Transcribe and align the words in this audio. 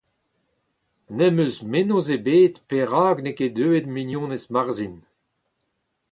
Ne’m 1.17 1.37
eus 1.45 1.57
mennozh 1.71 2.11
ebet 2.17 2.55
perak 2.69 3.17
n’eo 3.21 3.35
ket 3.37 3.55
deuet 3.57 3.85
mignonez 3.93 4.45
Marzhin. 4.53 4.95